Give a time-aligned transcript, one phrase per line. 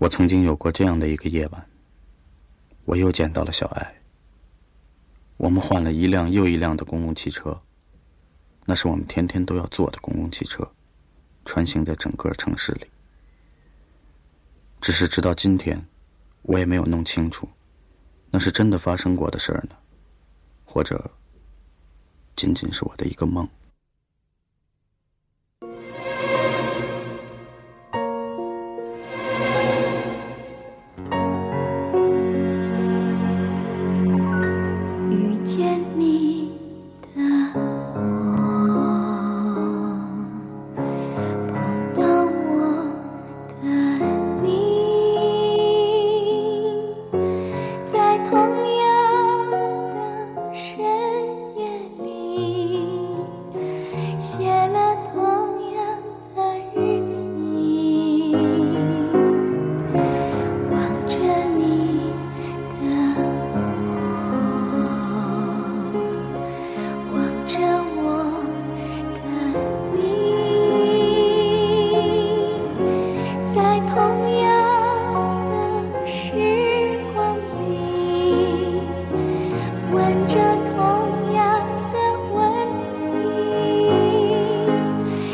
[0.00, 1.66] 我曾经有过这样的一个夜晚，
[2.86, 3.94] 我又见到了小爱。
[5.36, 7.60] 我们换了一辆又一辆的公共汽车，
[8.64, 10.66] 那是我们天天都要坐的公共汽车，
[11.44, 12.86] 穿行在整个城市里。
[14.80, 15.86] 只是直到今天，
[16.42, 17.46] 我也没有弄清楚，
[18.30, 19.76] 那是真的发生过的事儿呢，
[20.64, 21.10] 或者
[22.36, 23.46] 仅仅是我的一个梦。
[35.70, 36.29] 见你。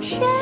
[0.00, 0.37] 谁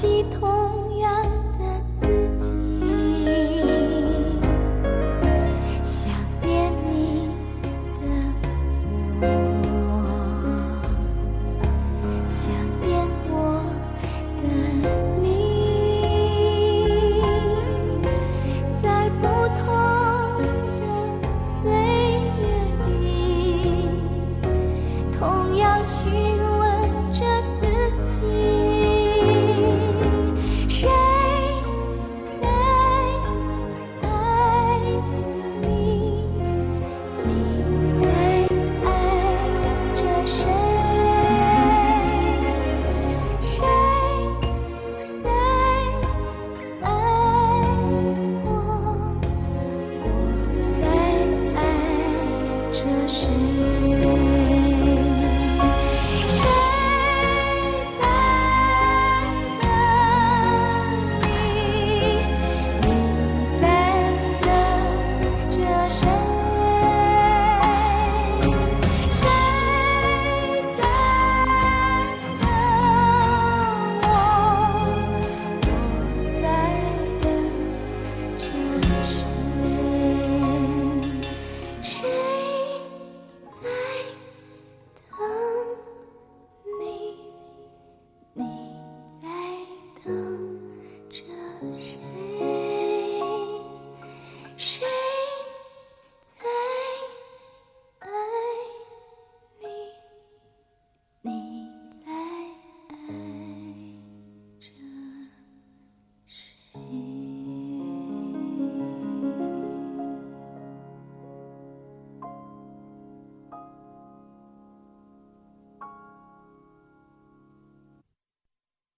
[0.00, 0.59] 寄托